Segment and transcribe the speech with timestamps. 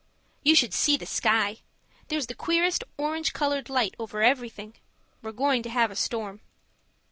[0.41, 1.57] You should see the sky!
[2.07, 4.73] There's the queerest orange coloured light over everything.
[5.21, 6.41] We're going to have a storm.